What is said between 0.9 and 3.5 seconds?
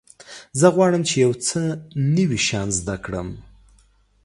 چې یو څه نوي شیان زده کړم.